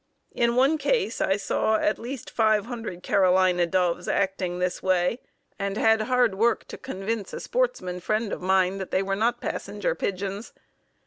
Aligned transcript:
In 0.31 0.55
one 0.55 0.79
case 0.79 1.21
I 1.21 1.37
saw 1.37 1.75
at 1.75 1.99
least 1.99 2.31
five 2.31 2.65
hundred 2.65 3.03
Carolina 3.03 3.67
doves 3.67 4.07
acting 4.07 4.57
this 4.57 4.81
way, 4.81 5.19
and 5.59 5.77
had 5.77 6.01
hard 6.01 6.33
work 6.33 6.65
to 6.69 6.77
convince 6.79 7.33
a 7.33 7.39
sportsman 7.39 7.99
friend 7.99 8.33
of 8.33 8.41
mine 8.41 8.79
that 8.79 8.89
they 8.89 9.03
were 9.03 9.15
not 9.15 9.41
Passenger 9.41 9.93
Pigeons. 9.93 10.53